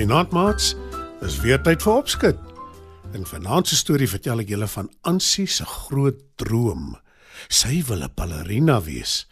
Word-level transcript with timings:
Goeienaand 0.00 0.30
maats. 0.32 0.70
Dis 1.20 1.34
weer 1.44 1.58
tyd 1.60 1.82
vir 1.84 1.92
opskud. 1.92 2.38
In 3.12 3.26
vanaand 3.28 3.68
se 3.68 3.76
storie 3.76 4.06
vertel 4.08 4.40
ek 4.40 4.48
julle 4.48 4.68
van 4.72 4.86
Ansie 5.04 5.44
se 5.44 5.66
groot 5.68 6.22
droom. 6.40 6.94
Sy 7.52 7.82
wil 7.84 8.06
'n 8.06 8.14
ballerina 8.16 8.78
wees. 8.80 9.26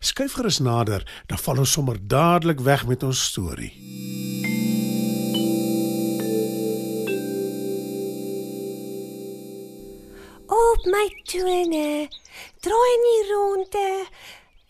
Skyf 0.00 0.36
gerus 0.36 0.60
nader, 0.60 1.00
dan 1.32 1.38
val 1.38 1.64
ons 1.64 1.72
sommer 1.72 1.96
dadelik 1.96 2.60
weg 2.60 2.84
met 2.86 3.02
ons 3.02 3.24
storie. 3.24 3.72
Op 10.44 10.82
my 10.92 11.08
tone. 11.24 12.08
Draai 12.60 12.92
in 12.96 13.02
die 13.08 13.24
ronde. 13.32 13.88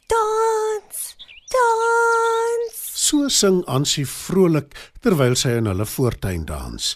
Dans. 0.06 1.16
Dans. 1.50 2.91
So 3.12 3.28
sing 3.28 3.58
Ansie 3.68 4.06
vrolik 4.08 4.70
terwyl 5.05 5.34
sy 5.36 5.50
in 5.58 5.66
hulle 5.68 5.84
voortuin 5.84 6.46
dans. 6.48 6.86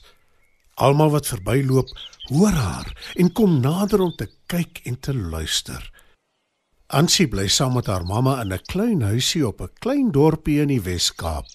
Almal 0.81 1.11
wat 1.13 1.29
verbyloop, 1.29 1.91
hoor 2.31 2.57
haar 2.57 2.89
en 3.21 3.29
kom 3.37 3.59
nader 3.61 4.01
om 4.01 4.15
te 4.17 4.25
kyk 4.49 4.81
en 4.89 4.97
te 4.97 5.13
luister. 5.13 5.83
Ansie 6.97 7.27
bly 7.29 7.45
saam 7.53 7.77
met 7.77 7.91
haar 7.93 8.09
mamma 8.09 8.39
in 8.41 8.55
'n 8.57 8.65
klein 8.73 9.03
huisie 9.05 9.45
op 9.45 9.61
'n 9.61 9.77
klein 9.85 10.09
dorpie 10.17 10.63
in 10.65 10.73
die 10.73 10.81
Wes-Kaap. 10.81 11.53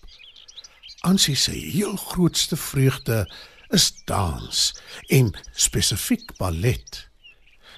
Ansie 1.09 1.35
se 1.35 1.57
heel 1.57 1.97
grootste 1.97 2.57
vreugde 2.57 3.25
is 3.71 3.91
dans 4.05 4.73
en 5.09 5.33
spesifiek 5.55 6.37
ballet. 6.37 7.10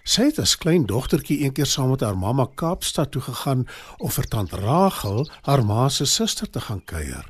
Sy 0.04 0.26
het 0.28 0.40
as 0.44 0.58
klein 0.60 0.84
dogtertjie 0.84 1.38
eendag 1.46 1.70
saam 1.72 1.94
met 1.94 2.02
haar 2.04 2.18
mamma 2.20 2.44
Kaapstad 2.60 3.14
toe 3.16 3.22
gegaan 3.24 3.62
om 4.04 4.12
vir 4.12 4.26
tant 4.28 4.52
Rachel, 4.52 5.30
haar 5.48 5.64
ma 5.64 5.88
se 5.90 6.06
suster 6.06 6.50
te 6.50 6.60
gaan 6.60 6.84
kuier. 6.84 7.30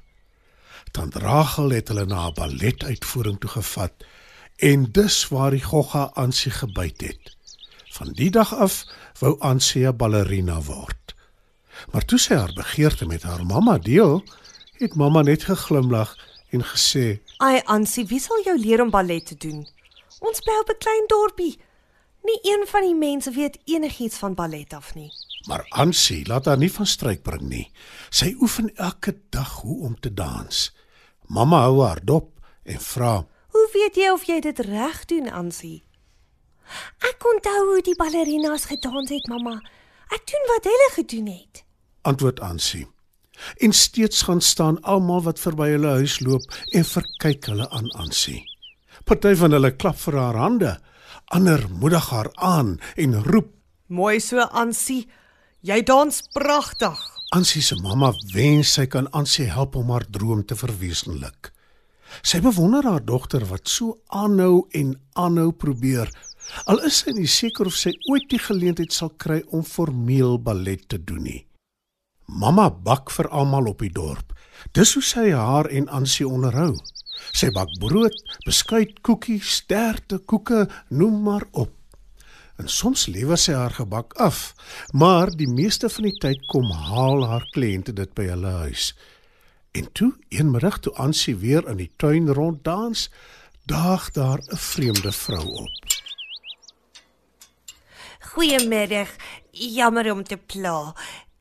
Tant 0.92 1.16
Rachel 1.22 1.70
het 1.70 1.88
hulle 1.94 2.06
na 2.06 2.28
'n 2.28 2.34
balletuitvoering 2.34 3.38
toe 3.40 3.50
gevat 3.50 3.94
en 4.58 4.92
dis 4.92 5.28
waar 5.30 5.52
die 5.52 5.64
gogga 5.64 6.10
Ansie 6.14 6.52
gebyt 6.52 7.02
het. 7.02 7.38
Van 7.94 8.12
die 8.14 8.30
dag 8.30 8.54
af 8.56 8.86
wou 9.20 9.40
Ansie 9.40 9.88
'n 9.88 9.98
ballerina 9.98 10.62
word. 10.62 11.16
Maar 11.92 12.06
toe 12.06 12.20
sy 12.20 12.34
haar 12.36 12.54
begeerte 12.54 13.06
met 13.06 13.24
haar 13.24 13.46
mamma 13.46 13.78
deel, 13.78 14.24
het 14.78 14.96
mamma 14.96 15.22
net 15.22 15.44
geglimlag 15.44 16.18
en 16.50 16.64
gesê: 16.64 17.22
Ai 17.38 17.62
Ansie, 17.66 18.06
wie 18.06 18.20
sal 18.20 18.42
jou 18.44 18.58
leer 18.60 18.82
om 18.82 18.90
ballet 18.90 19.26
te 19.26 19.38
doen? 19.38 19.68
Ons 20.20 20.40
bly 20.40 20.54
op 20.62 20.70
'n 20.70 20.78
klein 20.78 21.08
dorpie. 21.08 21.60
Nie 22.24 22.40
een 22.42 22.64
van 22.68 22.82
die 22.82 22.96
mense 22.96 23.32
weet 23.32 23.60
enigiets 23.66 24.18
van 24.18 24.34
ballet 24.34 24.74
af 24.74 24.94
nie. 24.96 25.12
Maar 25.48 25.66
Ansie 25.70 26.28
laat 26.28 26.46
haar 26.46 26.58
nie 26.58 26.72
van 26.72 26.88
stryk 26.88 27.22
bring 27.22 27.42
nie. 27.50 27.66
Sy 28.10 28.36
oefen 28.40 28.72
elke 28.76 29.18
dag 29.30 29.60
hoe 29.62 29.82
om 29.84 30.00
te 30.00 30.14
dans. 30.14 30.76
Mamma 31.28 31.66
hou 31.66 31.82
haar 31.84 32.00
dop 32.04 32.40
en 32.64 32.80
vra: 32.80 33.26
Hoe 33.52 33.70
weet 33.74 33.96
jy 33.96 34.10
of 34.12 34.24
jy 34.24 34.40
dit 34.40 34.60
reg 34.60 35.06
doen, 35.06 35.28
Ansie? 35.32 35.84
Ek 37.04 37.26
onthou 37.28 37.60
hoe 37.74 37.82
die 37.84 37.96
ballerinas 38.00 38.66
gedans 38.72 39.12
het, 39.12 39.28
mamma. 39.28 39.60
Ek 40.16 40.24
doen 40.32 40.48
wat 40.48 40.64
hulle 40.72 40.90
gedoen 40.94 41.28
het. 41.28 41.64
antwoord 42.02 42.40
Ansie. 42.40 42.88
En 43.58 43.72
steeds 43.74 44.22
gaan 44.22 44.42
staan 44.42 44.82
almal 44.82 45.22
wat 45.24 45.40
verby 45.40 45.70
hulle 45.74 45.88
huis 46.00 46.20
loop 46.20 46.44
en 46.72 46.86
verkyk 46.86 47.46
hulle 47.46 47.70
aan 47.70 47.90
Ansie. 48.00 48.44
Party 49.04 49.34
van 49.36 49.52
hulle 49.52 49.72
klap 49.76 49.98
vir 50.00 50.18
haar 50.20 50.36
hande, 50.36 50.74
ander 51.26 51.68
moedig 51.70 52.10
haar 52.10 52.30
aan 52.34 52.80
en 52.96 53.24
roep. 53.24 53.52
Mooi 53.88 54.20
so 54.20 54.40
Ansie. 54.40 55.08
Jy 55.62 55.84
dans 55.84 56.22
pragtig. 56.34 57.00
Ansie 57.34 57.62
se 57.62 57.76
mamma 57.82 58.12
wens 58.34 58.74
sy 58.76 58.86
kan 58.86 59.08
Ansie 59.12 59.48
help 59.50 59.76
om 59.76 59.90
haar 59.94 60.06
droom 60.10 60.44
te 60.46 60.56
verwesenlik. 60.56 61.52
Sy 62.22 62.42
bewonder 62.46 62.86
haar 62.86 63.06
dogter 63.06 63.46
wat 63.50 63.70
so 63.70 63.98
aanhou 64.14 64.68
en 64.78 64.94
aanhou 65.18 65.52
probeer. 65.52 66.12
Al 66.70 66.84
is 66.86 67.00
sy 67.02 67.16
nie 67.16 67.30
seker 67.30 67.70
of 67.72 67.78
sy 67.80 67.94
ooit 68.12 68.28
die 68.30 68.42
geleentheid 68.42 68.94
sal 68.94 69.14
kry 69.18 69.42
om 69.50 69.64
formeel 69.66 70.38
ballet 70.38 70.84
te 70.90 71.00
doen 71.00 71.24
nie. 71.26 71.42
Mamma 72.28 72.70
bak 72.70 73.12
vir 73.12 73.30
almal 73.32 73.72
op 73.72 73.82
die 73.84 73.92
dorp. 73.94 74.34
Dis 74.74 74.94
hoe 74.96 75.04
sy 75.04 75.30
haar 75.32 75.70
en 75.72 75.90
Ansie 75.90 76.28
onderhou. 76.28 76.76
Sy 77.32 77.52
bak 77.56 77.72
brood, 77.80 78.16
beskuit, 78.46 79.00
koekies, 79.02 79.56
sterte, 79.62 80.18
koeke, 80.18 80.68
noem 80.90 81.22
maar 81.24 81.48
op. 81.52 81.72
En 82.58 82.70
soms 82.70 83.08
lewer 83.08 83.38
sy 83.38 83.56
haar 83.58 83.74
gebak 83.74 84.14
af, 84.22 84.54
maar 84.92 85.32
die 85.34 85.50
meeste 85.50 85.90
van 85.90 86.04
die 86.10 86.18
tyd 86.22 86.46
kom 86.52 86.70
haal 86.72 87.26
haar 87.28 87.48
kliënte 87.56 87.96
dit 87.98 88.14
by 88.14 88.28
hulle 88.30 88.52
huis. 88.68 88.92
En 89.74 89.90
toe, 89.92 90.12
een 90.30 90.52
middag 90.52 90.80
toe 90.80 90.94
Ansie 91.02 91.36
weer 91.36 91.66
in 91.70 91.82
die 91.82 91.92
tuin 91.98 92.30
ronddans, 92.30 93.10
daag 93.66 94.12
daar 94.12 94.40
'n 94.40 94.58
vreemde 94.58 95.12
vrou 95.12 95.48
op. 95.66 95.84
Goeiemiddag. 98.20 99.10
Jammer 99.52 100.12
om 100.12 100.24
te 100.24 100.38
pla. 100.38 100.96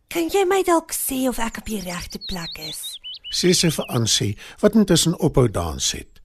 Kan 0.09 0.29
jy 0.29 0.45
my 0.45 0.63
dalk 0.63 0.93
sê 0.93 1.29
of 1.29 1.39
ek 1.39 1.57
op 1.59 1.67
die 1.67 1.81
regte 1.81 2.19
plek 2.19 2.59
is? 2.59 3.02
Sê 3.33 3.55
sy 3.57 3.71
vir 3.73 3.87
Ansie, 3.89 4.35
wat 4.61 4.77
intussen 4.77 5.17
ophou 5.19 5.49
dans 5.49 5.93
het. 5.97 6.21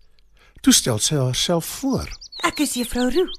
Toe 0.62 0.74
stel 0.76 1.00
sy 1.00 1.16
haarself 1.16 1.66
voor. 1.80 2.10
Ek 2.44 2.60
is 2.66 2.76
juffrou 2.76 3.08
Roo. 3.14 3.32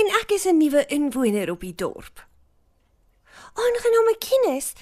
En 0.00 0.06
ek 0.20 0.34
is 0.34 0.46
'n 0.46 0.58
nuwe 0.58 0.86
inwoner 0.86 1.50
op 1.50 1.60
die 1.60 1.74
dorp. 1.74 2.26
Aangename 3.54 4.16
kennis. 4.18 4.72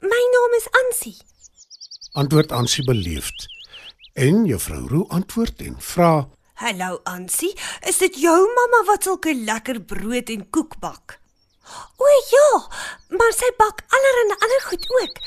My 0.00 0.22
naam 0.34 0.52
is 0.58 0.68
Ansie. 0.82 1.16
Antwoord 2.12 2.52
Ansie 2.52 2.84
beleefd. 2.84 3.48
En 4.12 4.44
juffrou 4.44 4.88
Roo 4.88 5.06
antwoord 5.08 5.60
en 5.62 5.76
vra: 5.80 6.28
Hallo 6.54 7.00
Ansie, 7.04 7.52
is 7.88 7.98
dit 7.98 8.14
jou 8.20 8.36
mamma 8.54 8.84
wat 8.84 9.02
sulke 9.02 9.34
lekker 9.34 9.80
brood 9.80 10.28
en 10.28 10.50
koek 10.50 10.78
bak? 10.78 11.18
O 11.96 12.06
ja, 12.30 12.48
maar 13.18 13.32
sy 13.36 13.50
bak 13.58 13.82
allerlei 13.88 14.36
ander 14.38 14.62
goed 14.68 14.86
ook. 15.00 15.20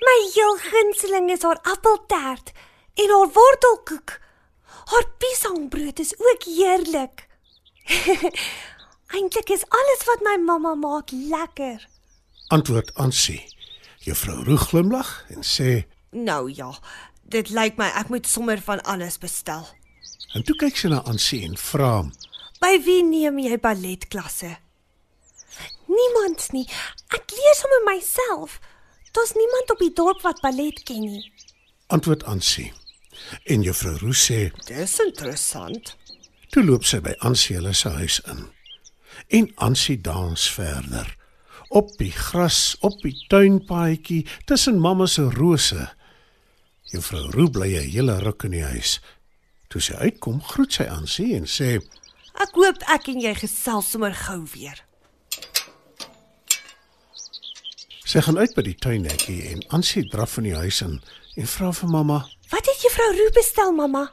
My 0.00 0.30
heel 0.34 0.56
gunsteling 0.56 1.30
is 1.30 1.42
haar 1.42 1.58
appeltaart 1.62 2.52
en 2.94 3.08
haar 3.10 3.30
wortelkoek. 3.32 4.18
Haar 4.84 5.06
piesangbrood 5.18 5.98
is 5.98 6.14
ook 6.18 6.42
heerlik. 6.42 7.26
Eintlik 9.14 9.50
is 9.50 9.64
alles 9.68 10.04
wat 10.04 10.20
my 10.20 10.36
mamma 10.44 10.74
maak 10.74 11.10
lekker. 11.10 11.88
Antwoord 12.46 12.94
Ansie. 12.94 13.44
Juffrou 13.98 14.44
Roo 14.44 14.56
glimlag 14.56 15.24
en 15.28 15.42
sê: 15.42 15.86
Nou 16.10 16.52
ja, 16.52 16.74
dit 17.22 17.48
lyk 17.48 17.78
my 17.80 17.88
ek 17.96 18.10
moet 18.12 18.26
sommer 18.28 18.60
van 18.60 18.82
alles 18.82 19.16
bestel. 19.18 19.64
En 20.34 20.44
toe 20.44 20.56
kyk 20.60 20.76
sy 20.76 20.90
na 20.92 21.00
Ansie 21.08 21.40
en 21.46 21.56
vra: 21.56 22.02
By 22.60 22.76
wie 22.84 23.00
neem 23.06 23.38
jy 23.40 23.56
balletklasse? 23.62 24.50
Niemand 25.88 26.50
nie. 26.52 26.66
Ek 27.14 27.32
leer 27.32 27.56
sommer 27.56 27.82
myself. 27.88 28.58
Daar's 29.14 29.32
niemand 29.32 29.70
op 29.70 29.78
die 29.78 29.92
dorp 29.92 30.22
wat 30.22 30.40
ballet 30.40 30.82
ken 30.82 31.00
nie. 31.00 31.32
Antwoord 31.86 32.24
Ansie. 32.24 32.72
En 33.44 33.62
juffrou 33.62 33.94
Roo 33.98 34.12
sê: 34.12 34.50
Dis 34.66 34.98
interessant. 34.98 35.96
Toe 36.50 36.64
loop 36.64 36.86
sy 36.86 36.98
by 37.04 37.12
Ansie 37.22 37.54
hulle 37.54 37.74
se 37.78 37.92
huis 37.94 38.18
in. 38.30 38.40
En 39.38 39.46
Ansie 39.54 40.00
dans 40.00 40.48
verder. 40.56 41.12
Op 41.68 41.92
die 41.98 42.10
gras, 42.10 42.74
op 42.80 42.98
die 43.02 43.14
tuinpaadjie, 43.30 44.24
tussen 44.50 44.80
mamma 44.82 45.06
se 45.06 45.28
rose. 45.30 45.86
Juffrou 46.90 47.30
Roo 47.30 47.50
bly 47.50 47.70
'n 47.78 47.90
hele 47.90 48.18
ruk 48.18 48.42
in 48.42 48.58
die 48.58 48.66
huis. 48.66 49.00
Toe 49.68 49.80
sy 49.80 49.94
uitkom, 49.94 50.42
groet 50.42 50.72
sy 50.72 50.90
Ansie 50.90 51.36
en 51.36 51.46
sê: 51.46 51.78
Ek 52.34 52.50
hoop 52.54 52.82
ek 52.90 53.08
en 53.08 53.20
jy 53.20 53.34
gesels 53.34 53.90
sommer 53.90 54.14
gou 54.14 54.42
weer. 54.54 54.83
Sy 58.14 58.20
gaan 58.22 58.36
uit 58.38 58.52
by 58.54 58.62
die 58.62 58.76
tuinhekkie 58.78 59.40
en 59.50 59.62
Ansie 59.74 60.04
draf 60.06 60.36
van 60.36 60.44
die 60.46 60.52
huis 60.54 60.76
in 60.84 61.00
en 61.34 61.48
vra 61.50 61.72
vir 61.74 61.88
mamma: 61.90 62.18
Wat 62.52 62.68
het 62.70 62.84
juffrou 62.84 63.08
Roo 63.10 63.32
bestel, 63.34 63.72
mamma? 63.74 64.04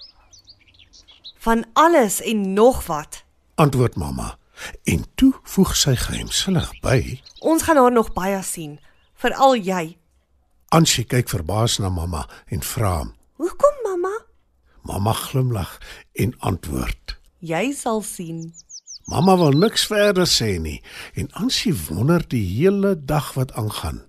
Van 1.45 1.61
alles 1.77 2.17
en 2.25 2.41
nog 2.55 2.79
wat. 2.87 3.19
Antwoord 3.61 3.99
mamma. 4.01 4.39
En 4.89 5.05
toe 5.21 5.29
voeg 5.53 5.75
sy 5.77 5.93
geheimsinnig 6.01 6.71
by. 6.81 7.21
Ons 7.45 7.67
gaan 7.67 7.77
haar 7.77 7.93
nog 7.93 8.09
baie 8.17 8.41
sien, 8.41 8.79
veral 9.21 9.53
jy. 9.53 9.99
Ansie 10.73 11.05
kyk 11.05 11.29
verbaas 11.29 11.77
na 11.77 11.93
mamma 11.93 12.25
en 12.49 12.65
vra: 12.65 13.05
Hoekom, 13.37 13.85
mamma? 13.85 14.15
Mamma 14.81 15.13
glimlag 15.13 15.77
en 16.17 16.33
antwoord. 16.39 17.19
Jy 17.37 17.69
sal 17.77 18.01
sien. 18.01 18.47
Mamma 19.11 19.33
wil 19.35 19.57
niks 19.59 19.83
verder 19.91 20.23
sê 20.23 20.53
nie 20.63 20.77
en 21.19 21.27
Ansie 21.35 21.73
wonder 21.75 22.23
die 22.31 22.45
hele 22.47 22.93
dag 22.95 23.33
wat 23.35 23.51
aangaan. 23.59 24.05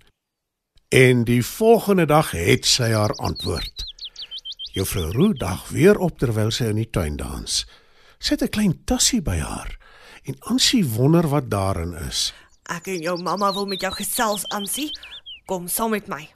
En 0.95 1.25
die 1.27 1.43
volgende 1.43 2.05
dag 2.07 2.31
het 2.39 2.69
sy 2.71 2.93
haar 2.95 3.11
antwoord. 3.19 3.83
Juffrou 4.77 5.09
Roo 5.11 5.33
dag 5.35 5.65
weer 5.75 5.99
op 5.99 6.21
terwyl 6.23 6.55
sy 6.55 6.71
in 6.71 6.79
die 6.79 6.87
tuin 6.87 7.19
dans. 7.19 7.65
Sy 8.23 8.37
het 8.37 8.47
'n 8.47 8.55
klein 8.55 8.77
tassie 8.87 9.21
by 9.21 9.41
haar 9.43 9.75
en 10.23 10.39
Ansie 10.39 10.87
wonder 10.87 11.27
wat 11.29 11.51
daarin 11.51 11.99
is. 12.07 12.33
Ek 12.71 12.87
en 12.87 13.03
jou 13.03 13.23
mamma 13.23 13.53
wil 13.53 13.67
met 13.67 13.81
jou 13.81 13.93
gesels, 13.93 14.47
Ansie. 14.49 14.91
Kom 15.47 15.69
saam 15.69 15.91
met 15.91 16.07
my. 16.07 16.31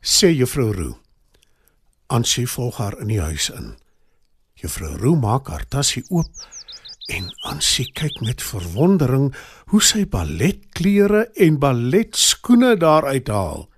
Sê 0.00 0.30
Juffrou 0.30 0.72
Roo. 0.72 0.98
Ansie 2.06 2.46
volg 2.46 2.76
haar 2.76 3.00
in 3.00 3.08
die 3.08 3.20
huis 3.20 3.50
in. 3.50 3.76
Juffrou 4.54 4.96
Roo 4.96 5.16
maak 5.16 5.48
haar 5.48 5.66
tassie 5.68 6.04
oop 6.08 6.30
en 7.06 7.28
Ansie 7.50 7.88
kyk 7.92 8.20
met 8.20 8.42
verwondering 8.42 9.34
hoe 9.72 9.82
sy 9.82 10.04
balletklere 10.06 11.24
en 11.34 11.58
balletskoene 11.58 12.76
daar 12.76 13.06
uithaal. 13.10 13.68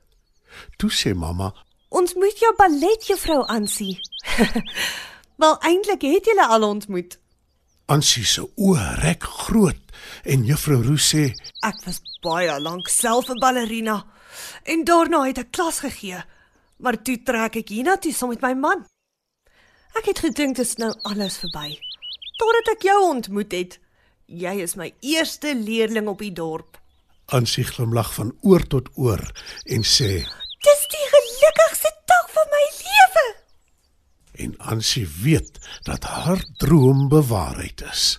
Toe 0.77 0.91
sê 0.91 1.15
mamma: 1.15 1.53
Ons 1.89 2.15
moet 2.15 2.39
jou 2.39 2.53
ballet 2.59 3.07
juffrou 3.09 3.43
Ansie. 3.47 3.99
Wel 5.43 5.57
eintlik 5.61 6.03
het 6.03 6.31
julle 6.31 6.47
al 6.47 6.67
ontmoet. 6.67 7.19
Ansie 7.87 8.25
se 8.25 8.43
oë 8.57 8.85
rek 9.03 9.27
groot 9.45 9.81
en 10.25 10.45
Juffrou 10.49 10.81
Roo 10.83 11.01
sê: 11.01 11.33
Ek 11.63 11.83
was 11.85 12.01
baie 12.25 12.55
lank 12.61 12.89
self 12.89 13.29
'n 13.31 13.41
ballerina 13.41 14.05
en 14.65 14.85
daarna 14.85 15.27
het 15.27 15.39
ek 15.39 15.53
klas 15.53 15.81
gegee. 15.85 16.23
Maar 16.77 17.03
toe 17.03 17.23
trek 17.23 17.57
ek 17.57 17.69
hiernatoe 17.69 18.13
saam 18.13 18.29
met 18.29 18.43
my 18.43 18.55
man. 18.55 18.87
Ek 19.95 20.07
het 20.11 20.19
gedink 20.19 20.57
dit 20.57 20.67
is 20.67 20.77
nou 20.77 20.93
alles 21.03 21.39
verby. 21.39 21.79
Totdat 22.41 22.73
ek 22.77 22.87
jou 22.89 22.99
ontmoet 23.09 23.53
het. 23.53 23.79
Jy 24.27 24.55
is 24.65 24.75
my 24.81 24.89
eerste 25.05 25.55
leerling 25.55 26.09
op 26.09 26.19
die 26.25 26.33
dorp. 26.33 26.79
Ansie 27.27 27.65
glimlag 27.65 28.11
van 28.15 28.33
oor 28.43 28.65
tot 28.69 28.89
oor 29.01 29.23
en 29.65 29.85
sê: 29.85 30.11
Dis 30.65 30.83
die 30.93 31.07
gelukkigste 31.13 31.93
dag 32.11 32.31
van 32.37 32.51
my 32.57 32.65
lewe. 32.81 33.25
en 34.45 34.57
Ansie 34.59 35.07
weet 35.23 35.59
dat 35.83 36.03
haar 36.03 36.45
droom 36.59 37.09
bewaarheid 37.09 37.83
is. 37.93 38.19